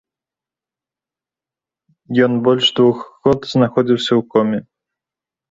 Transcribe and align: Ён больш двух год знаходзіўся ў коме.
Ён 2.27 2.31
больш 2.49 2.65
двух 2.81 2.97
год 3.27 3.39
знаходзіўся 3.53 4.09
ў 4.09 4.21
коме. 4.35 4.59